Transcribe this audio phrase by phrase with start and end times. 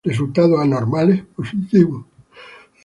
[0.03, 2.07] Resultados anormales: positivo.